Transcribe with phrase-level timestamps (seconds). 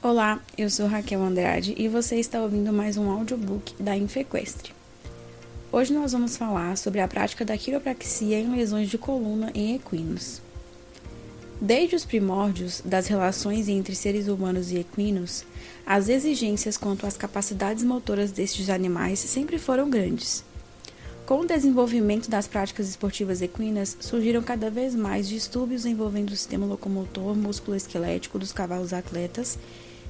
[0.00, 4.72] Olá, eu sou Raquel Andrade e você está ouvindo mais um audiobook da Infequestre.
[5.72, 10.40] Hoje nós vamos falar sobre a prática da quiropraxia em lesões de coluna em equinos.
[11.60, 15.44] Desde os primórdios das relações entre seres humanos e equinos,
[15.84, 20.44] as exigências quanto às capacidades motoras destes animais sempre foram grandes.
[21.26, 26.64] Com o desenvolvimento das práticas esportivas equinas, surgiram cada vez mais distúrbios envolvendo o sistema
[26.64, 29.58] locomotor músculo-esquelético dos cavalos atletas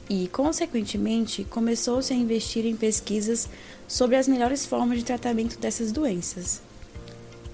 [0.09, 3.49] e, consequentemente, começou-se a investir em pesquisas
[3.87, 6.63] sobre as melhores formas de tratamento dessas doenças.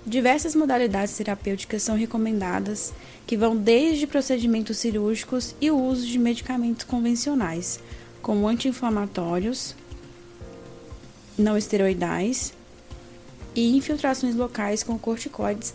[0.07, 2.93] Diversas modalidades terapêuticas são recomendadas,
[3.27, 7.81] que vão desde procedimentos cirúrgicos e o uso de medicamentos convencionais,
[8.21, 9.75] como anti-inflamatórios,
[11.39, 12.53] não esteroidais
[13.55, 15.75] e infiltrações locais com corticoides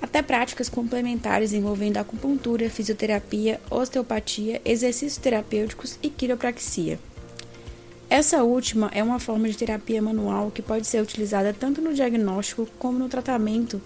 [0.00, 6.98] até práticas complementares envolvendo acupuntura, fisioterapia, osteopatia, exercícios terapêuticos e quiropraxia.
[8.08, 12.66] Essa última é uma forma de terapia manual que pode ser utilizada tanto no diagnóstico
[12.78, 13.80] como no tratamento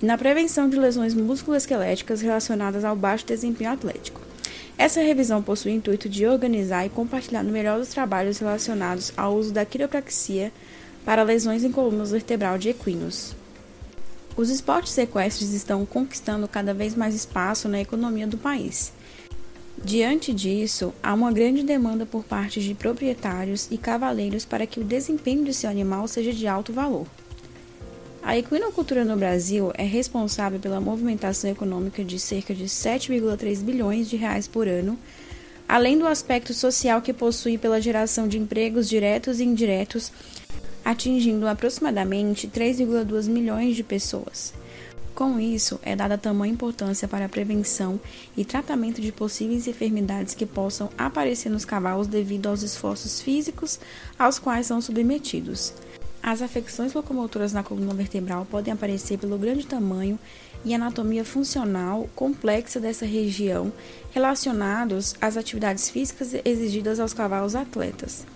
[0.00, 4.20] e na prevenção de lesões musculoesqueléticas relacionadas ao baixo desempenho atlético.
[4.76, 9.34] Essa revisão possui o intuito de organizar e compartilhar no melhor os trabalhos relacionados ao
[9.34, 10.52] uso da quiropraxia
[11.04, 13.34] para lesões em colunas vertebral de equinos.
[14.36, 18.92] Os esportes equestres estão conquistando cada vez mais espaço na economia do país.
[19.82, 24.84] Diante disso, há uma grande demanda por parte de proprietários e cavaleiros para que o
[24.84, 27.06] desempenho de seu animal seja de alto valor.
[28.22, 34.16] A equinocultura no Brasil é responsável pela movimentação econômica de cerca de 7,3 bilhões de
[34.16, 34.98] reais por ano,
[35.68, 40.10] além do aspecto social que possui pela geração de empregos diretos e indiretos
[40.84, 44.52] atingindo aproximadamente 3,2 milhões de pessoas.
[45.14, 48.00] Com isso, é dada tamanha importância para a prevenção
[48.36, 53.78] e tratamento de possíveis enfermidades que possam aparecer nos cavalos devido aos esforços físicos
[54.18, 55.72] aos quais são submetidos.
[56.20, 60.18] As afecções locomotoras na coluna vertebral podem aparecer pelo grande tamanho
[60.64, 63.72] e anatomia funcional complexa dessa região
[64.10, 68.26] relacionados às atividades físicas exigidas aos cavalos atletas.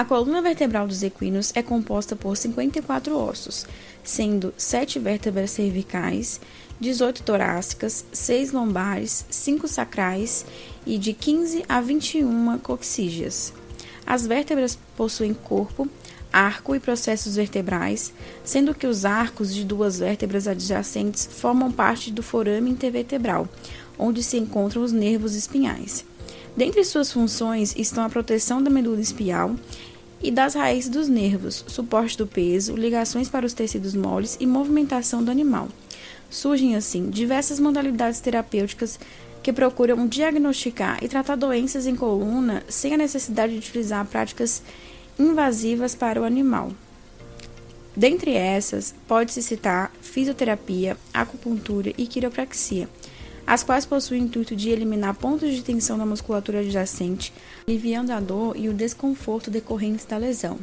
[0.00, 3.66] A coluna vertebral dos equinos é composta por 54 ossos,
[4.02, 6.40] sendo 7 vértebras cervicais,
[6.80, 10.46] 18 torácicas, 6 lombares, 5 sacrais
[10.86, 13.52] e de 15 a 21 coxígeas.
[14.06, 15.86] As vértebras possuem corpo,
[16.32, 18.10] arco e processos vertebrais,
[18.42, 23.46] sendo que os arcos de duas vértebras adjacentes formam parte do forame intervertebral,
[23.98, 26.06] onde se encontram os nervos espinhais.
[26.56, 29.54] Dentre suas funções estão a proteção da medula espial
[30.22, 35.22] e das raízes dos nervos, suporte do peso, ligações para os tecidos moles e movimentação
[35.22, 35.68] do animal.
[36.28, 38.98] Surgem, assim, diversas modalidades terapêuticas
[39.42, 44.62] que procuram diagnosticar e tratar doenças em coluna sem a necessidade de utilizar práticas
[45.18, 46.72] invasivas para o animal.
[47.96, 52.88] Dentre essas, pode-se citar fisioterapia, acupuntura e quiropraxia,
[53.50, 57.32] as quais possuem o intuito de eliminar pontos de tensão na musculatura adjacente,
[57.66, 60.60] aliviando a dor e o desconforto decorrentes da lesão.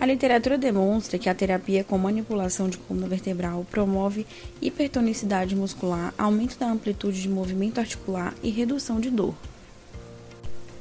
[0.00, 4.26] A literatura demonstra que a terapia com manipulação de coluna vertebral promove
[4.62, 9.34] hipertonicidade muscular, aumento da amplitude de movimento articular e redução de dor.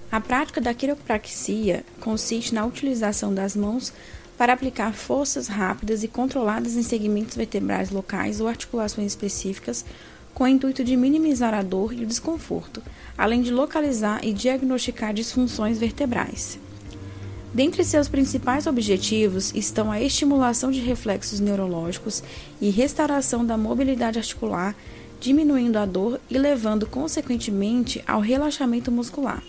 [0.10, 3.92] A prática da quiropraxia consiste na utilização das mãos
[4.38, 9.86] para aplicar forças rápidas e controladas em segmentos vertebrais locais ou articulações específicas
[10.34, 12.82] com o intuito de minimizar a dor e o desconforto,
[13.18, 16.60] além de localizar e diagnosticar disfunções vertebrais.
[17.54, 22.24] Dentre seus principais objetivos estão a estimulação de reflexos neurológicos
[22.60, 24.76] e restauração da mobilidade articular,
[25.20, 29.44] diminuindo a dor e levando consequentemente ao relaxamento muscular.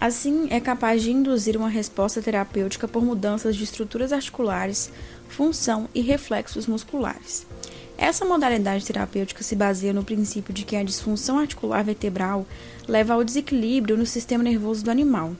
[0.00, 4.92] Assim, é capaz de induzir uma resposta terapêutica por mudanças de estruturas articulares,
[5.28, 7.44] função e reflexos musculares.
[7.98, 12.46] Essa modalidade terapêutica se baseia no princípio de que a disfunção articular vertebral
[12.86, 15.32] leva ao desequilíbrio no sistema nervoso do animal.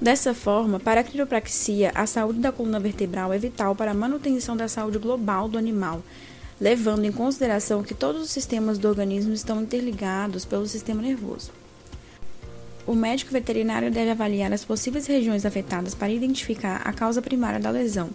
[0.00, 4.56] Dessa forma, para a quiropraxia, a saúde da coluna vertebral é vital para a manutenção
[4.56, 6.00] da saúde global do animal,
[6.60, 11.50] levando em consideração que todos os sistemas do organismo estão interligados pelo sistema nervoso.
[12.86, 17.70] O médico veterinário deve avaliar as possíveis regiões afetadas para identificar a causa primária da
[17.70, 18.10] lesão,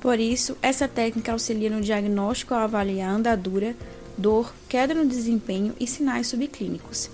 [0.00, 3.74] por isso, essa técnica auxilia no diagnóstico ao avaliar andadura,
[4.16, 7.10] dor, queda no desempenho e sinais subclínicos.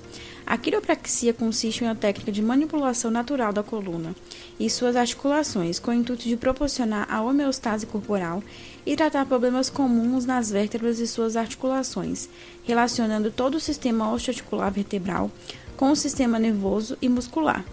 [0.46, 4.14] A quiropraxia consiste em uma técnica de manipulação natural da coluna
[4.60, 8.42] e suas articulações, com o intuito de proporcionar a homeostase corporal
[8.84, 12.28] e tratar problemas comuns nas vértebras e suas articulações,
[12.62, 15.30] relacionando todo o sistema osteoarticular vertebral
[15.78, 17.64] com o sistema nervoso e muscular.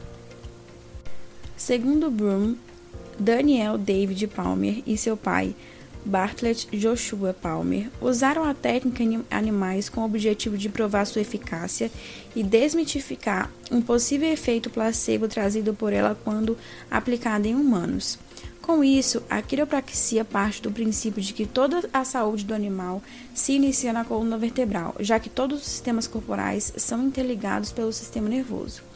[1.58, 2.56] Segundo Broom,
[3.22, 5.56] Daniel David Palmer e seu pai,
[6.04, 11.92] Bartlett Joshua Palmer, usaram a técnica em animais com o objetivo de provar sua eficácia
[12.36, 16.58] e desmitificar um possível efeito placebo trazido por ela quando
[16.90, 18.18] aplicada em humanos.
[18.60, 23.04] Com isso, a quiropraxia parte do princípio de que toda a saúde do animal
[23.36, 28.28] se inicia na coluna vertebral, já que todos os sistemas corporais são interligados pelo sistema
[28.28, 28.91] nervoso.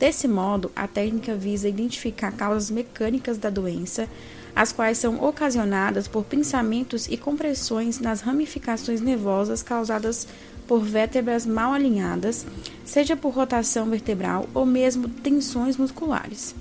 [0.00, 4.08] Desse modo, a técnica visa identificar causas mecânicas da doença,
[4.56, 10.26] as quais são ocasionadas por pensamentos e compressões nas ramificações nervosas causadas
[10.66, 12.46] por vértebras mal alinhadas,
[12.82, 16.54] seja por rotação vertebral ou mesmo tensões musculares.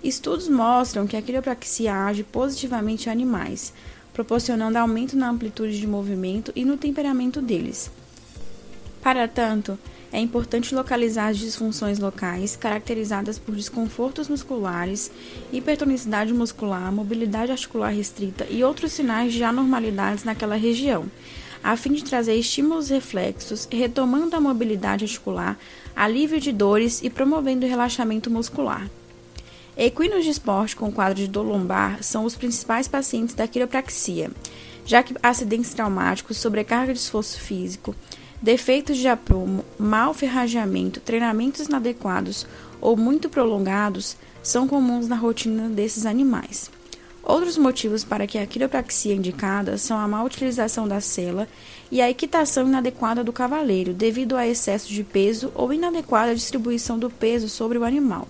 [0.00, 3.72] Estudos mostram que a quiropraxia age positivamente em animais,
[4.12, 7.90] proporcionando aumento na amplitude de movimento e no temperamento deles.
[9.02, 9.76] Para tanto,
[10.12, 15.10] é importante localizar as disfunções locais, caracterizadas por desconfortos musculares,
[15.52, 21.06] hipertonicidade muscular, mobilidade articular restrita e outros sinais de anormalidades naquela região,
[21.62, 25.56] a fim de trazer estímulos reflexos, retomando a mobilidade articular,
[25.94, 28.88] alívio de dores e promovendo o relaxamento muscular.
[29.76, 34.30] Equinos de esporte com quadro de dor lombar são os principais pacientes da quiropraxia,
[34.84, 37.94] já que acidentes traumáticos, sobrecarga de esforço físico,
[38.42, 42.46] defeitos de aprumo, mau ferrageamento, treinamentos inadequados
[42.80, 46.70] ou muito prolongados são comuns na rotina desses animais.
[47.22, 51.46] Outros motivos para que a quiropraxia indicada são a má utilização da sela
[51.90, 57.10] e a equitação inadequada do cavaleiro, devido a excesso de peso ou inadequada distribuição do
[57.10, 58.26] peso sobre o animal.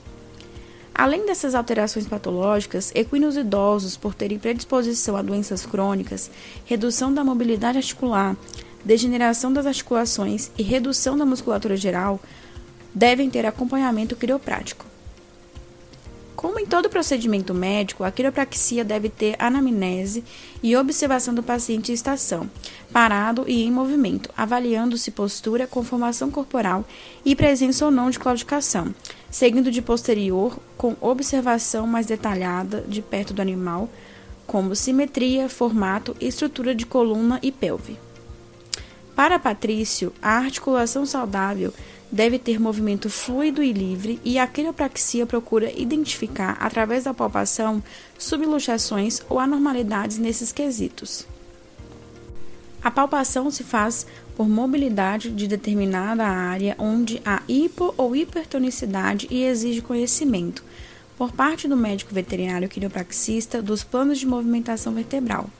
[0.92, 6.30] Além dessas alterações patológicas, equinos idosos, por terem predisposição a doenças crônicas,
[6.66, 8.36] redução da mobilidade articular,
[8.84, 12.20] degeneração das articulações e redução da musculatura geral
[12.94, 14.90] devem ter acompanhamento quiroprático.
[16.40, 20.24] Como em todo procedimento médico, a quiropraxia deve ter anamnese
[20.62, 22.50] e observação do paciente em estação,
[22.90, 26.82] parado e em movimento, avaliando-se postura, conformação corporal
[27.26, 28.94] e presença ou não de claudicação,
[29.30, 33.90] seguindo de posterior com observação mais detalhada de perto do animal,
[34.46, 37.98] como simetria, formato e estrutura de coluna e pelve.
[39.20, 41.74] Para Patrício, a articulação saudável
[42.10, 47.82] deve ter movimento fluido e livre e a quiropraxia procura identificar, através da palpação,
[48.16, 51.26] subluxações ou anormalidades nesses quesitos.
[52.82, 59.44] A palpação se faz por mobilidade de determinada área onde há hipo ou hipertonicidade e
[59.44, 60.64] exige conhecimento,
[61.18, 65.50] por parte do médico veterinário quiropraxista, dos planos de movimentação vertebral.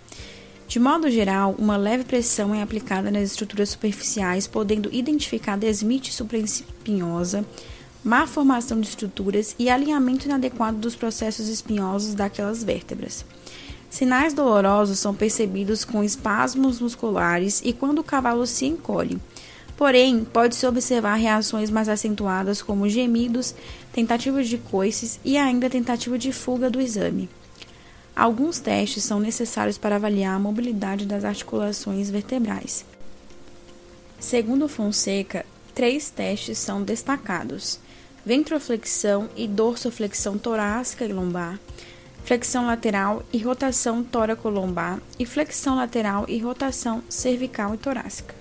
[0.71, 7.45] De modo geral, uma leve pressão é aplicada nas estruturas superficiais, podendo identificar desmite supraespinhosa,
[8.05, 13.25] má formação de estruturas e alinhamento inadequado dos processos espinhosos daquelas vértebras.
[13.91, 19.19] Sinais dolorosos são percebidos com espasmos musculares e quando o cavalo se encolhe.
[19.77, 23.57] Porém, pode-se observar reações mais acentuadas como gemidos,
[23.93, 27.29] tentativas de coices e ainda tentativa de fuga do exame.
[28.21, 32.85] Alguns testes são necessários para avaliar a mobilidade das articulações vertebrais.
[34.19, 37.81] Segundo Fonseca, três testes são destacados:
[38.23, 41.59] ventroflexão e dorsoflexão torácica e lombar,
[42.23, 48.35] flexão lateral e rotação tóraco-lombar e flexão lateral e rotação cervical e torácica.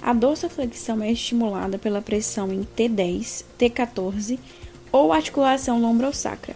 [0.00, 4.38] A dorsoflexão é estimulada pela pressão em T10, T14
[4.92, 6.54] ou articulação lombrosacra.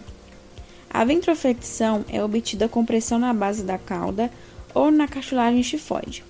[0.91, 4.31] A ventroflexão é obtida com pressão na base da cauda
[4.73, 6.23] ou na cartilagem chifoide.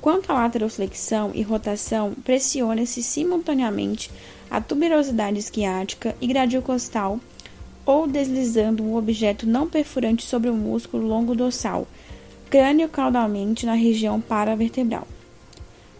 [0.00, 4.10] Quanto à lateroflexão e rotação, pressiona-se simultaneamente
[4.50, 7.20] a tuberosidade esquiática e gradil costal
[7.84, 11.86] ou deslizando um objeto não perfurante sobre o músculo longo dorsal,
[12.48, 15.06] crânio caudalmente na região paravertebral.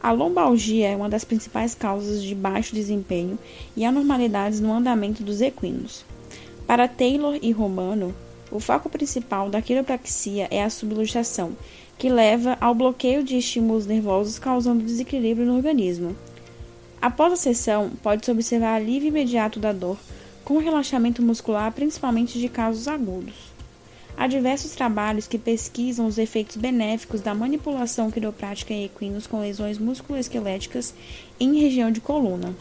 [0.02, 3.38] A lombalgia é uma das principais causas de baixo desempenho
[3.76, 6.04] e anormalidades no andamento dos equinos.
[6.68, 8.14] Para Taylor e Romano,
[8.50, 11.56] o foco principal da quiropraxia é a subluxação,
[11.96, 16.14] que leva ao bloqueio de estímulos nervosos causando desequilíbrio no organismo.
[17.00, 19.96] Após a sessão, pode-se observar alívio imediato da dor,
[20.44, 23.34] com relaxamento muscular, principalmente de casos agudos.
[24.14, 29.78] Há diversos trabalhos que pesquisam os efeitos benéficos da manipulação quiroprática em equinos com lesões
[29.78, 30.92] musculoesqueléticas
[31.40, 32.54] em região de coluna.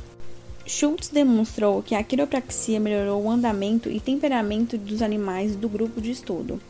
[0.68, 6.12] Schultz demonstrou que a quiropraxia melhorou o andamento e temperamento dos animais do grupo de
[6.12, 6.62] estudo,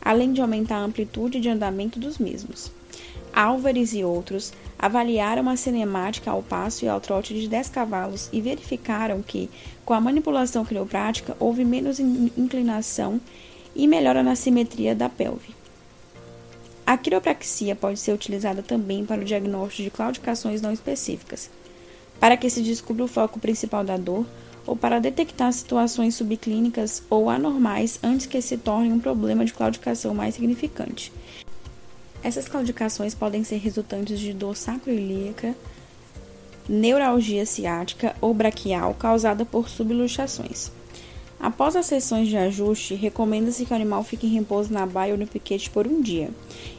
[0.00, 2.70] além de aumentar a amplitude de andamento dos mesmos.
[3.32, 8.40] Álvares e outros avaliaram a cinemática ao passo e ao trote de 10 cavalos e
[8.40, 9.50] verificaram que,
[9.84, 13.20] com a manipulação quiroprática, houve menos inclinação
[13.74, 15.52] e melhora na simetria da pelve.
[16.86, 21.50] A quiropraxia pode ser utilizada também para o diagnóstico de claudicações não específicas,
[22.24, 24.24] para que se descubra o foco principal da dor
[24.66, 30.14] ou para detectar situações subclínicas ou anormais antes que se torne um problema de claudicação
[30.14, 31.12] mais significante.
[32.22, 35.54] Essas claudicações podem ser resultantes de dor sacroilíaca,
[36.66, 40.72] neuralgia ciática ou braquial causada por subluxações.
[41.44, 45.18] Após as sessões de ajuste, recomenda-se que o animal fique em repouso na baia ou
[45.18, 46.30] no piquete por um dia.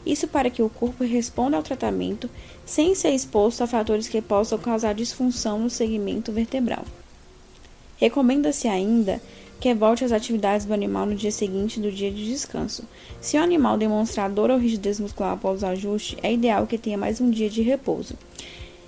[0.04, 2.28] Isso para que o corpo responda ao tratamento
[2.66, 6.84] sem ser exposto a fatores que possam causar disfunção no segmento vertebral.
[7.98, 9.22] Recomenda-se ainda
[9.60, 12.86] que volte às atividades do animal no dia seguinte do dia de descanso.
[13.22, 16.98] Se o animal demonstrar dor ou rigidez muscular após o ajuste, é ideal que tenha
[16.98, 18.16] mais um dia de repouso.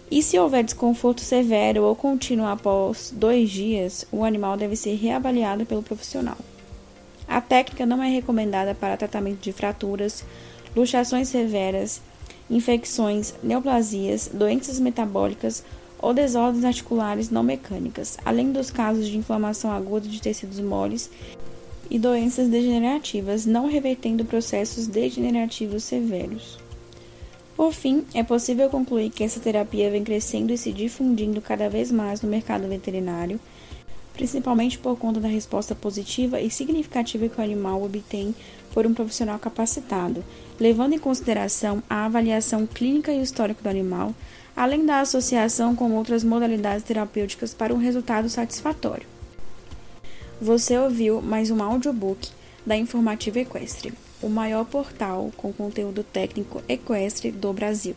[0.10, 5.66] E se houver desconforto severo ou contínuo após dois dias, o animal deve ser reavaliado
[5.66, 6.38] pelo profissional.
[7.28, 10.24] A técnica não é recomendada para tratamento de fraturas,
[10.74, 12.02] luxações severas,
[12.50, 15.64] infecções, neoplasias, doenças metabólicas
[16.00, 21.10] ou desordens articulares não mecânicas, além dos casos de inflamação aguda de tecidos moles
[21.90, 26.67] e doenças degenerativas, não revertendo processos degenerativos severos.
[27.58, 31.92] Por fim, é possível concluir que essa terapia vem crescendo e se difundindo cada vez
[31.92, 33.40] mais no mercado veterinário,
[34.14, 38.36] principalmente por conta da resposta positiva e significativa que o animal obtém
[38.72, 40.24] por um profissional capacitado,
[40.60, 44.14] levando em consideração a avaliação clínica e histórico do animal,
[44.56, 49.08] além da associação com outras modalidades terapêuticas para um resultado satisfatório.
[50.40, 52.30] Você ouviu mais um audiobook
[52.64, 57.96] da Informativa Equestre, o maior portal com conteúdo técnico equestre do Brasil.